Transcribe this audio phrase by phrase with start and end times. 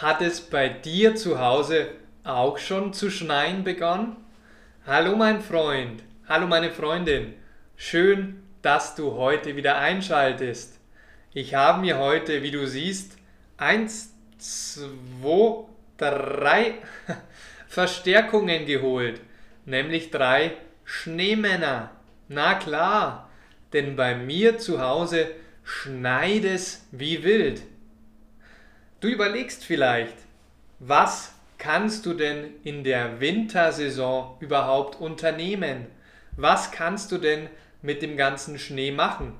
[0.00, 1.88] Hat es bei dir zu Hause
[2.22, 4.14] auch schon zu schneien begonnen?
[4.86, 7.34] Hallo mein Freund, hallo meine Freundin,
[7.74, 10.78] schön, dass du heute wieder einschaltest.
[11.34, 13.16] Ich habe mir heute, wie du siehst,
[13.56, 15.64] eins, zwei,
[15.96, 16.74] drei
[17.66, 19.20] Verstärkungen geholt,
[19.64, 20.52] nämlich drei
[20.84, 21.90] Schneemänner.
[22.28, 23.28] Na klar,
[23.72, 25.26] denn bei mir zu Hause
[25.64, 27.62] schneit es wie wild.
[29.00, 30.16] Du überlegst vielleicht,
[30.80, 35.86] was kannst du denn in der Wintersaison überhaupt unternehmen?
[36.36, 37.48] Was kannst du denn
[37.80, 39.34] mit dem ganzen Schnee machen?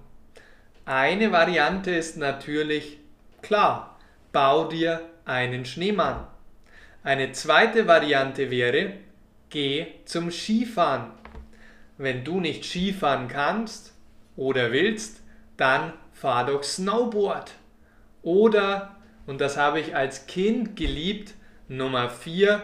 [0.84, 2.98] Eine Variante ist natürlich
[3.42, 3.98] klar,
[4.30, 6.28] bau dir einen Schneemann.
[7.02, 8.92] Eine zweite Variante wäre,
[9.50, 11.10] geh zum Skifahren.
[11.96, 13.92] Wenn du nicht Skifahren kannst
[14.36, 15.20] oder willst,
[15.56, 17.54] dann fahr doch Snowboard.
[18.22, 18.94] Oder
[19.28, 21.34] und das habe ich als Kind geliebt.
[21.68, 22.62] Nummer 4,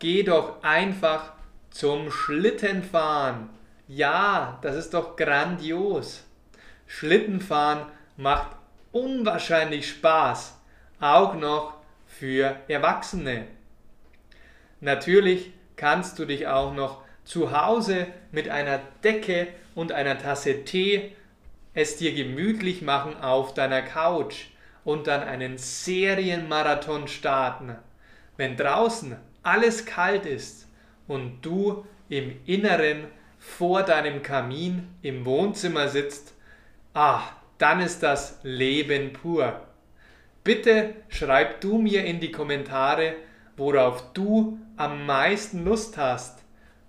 [0.00, 1.34] geh doch einfach
[1.70, 3.48] zum Schlittenfahren.
[3.86, 6.24] Ja, das ist doch grandios.
[6.88, 7.86] Schlittenfahren
[8.16, 8.56] macht
[8.90, 10.58] unwahrscheinlich Spaß,
[10.98, 11.74] auch noch
[12.08, 13.46] für Erwachsene.
[14.80, 21.12] Natürlich kannst du dich auch noch zu Hause mit einer Decke und einer Tasse Tee
[21.72, 24.46] es dir gemütlich machen auf deiner Couch
[24.84, 27.76] und dann einen Serienmarathon starten.
[28.36, 30.68] Wenn draußen alles kalt ist
[31.06, 36.34] und du im Inneren vor deinem Kamin im Wohnzimmer sitzt,
[36.94, 37.22] ah,
[37.58, 39.60] dann ist das Leben pur.
[40.42, 43.14] Bitte schreib du mir in die Kommentare,
[43.56, 46.42] worauf du am meisten Lust hast.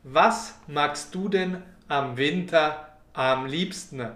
[0.03, 4.07] Was magst du denn am Winter am liebsten?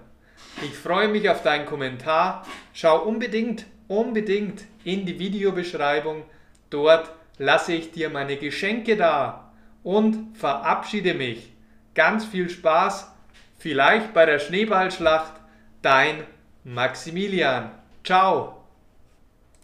[0.61, 2.45] Ich freue mich auf deinen Kommentar.
[2.73, 6.23] Schau unbedingt, unbedingt in die Videobeschreibung.
[6.69, 9.51] Dort lasse ich dir meine Geschenke da
[9.83, 11.53] und verabschiede mich.
[11.95, 13.11] Ganz viel Spaß,
[13.57, 15.33] vielleicht bei der Schneeballschlacht.
[15.81, 16.23] Dein
[16.63, 17.71] Maximilian.
[18.03, 18.58] Ciao.